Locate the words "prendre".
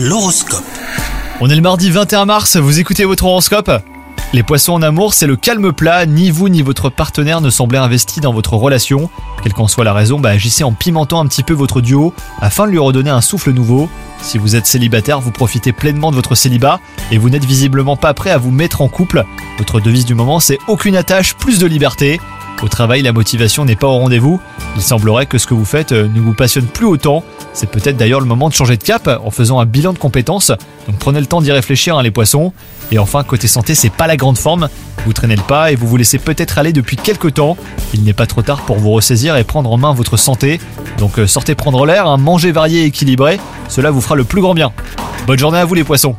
39.44-39.72, 41.54-41.84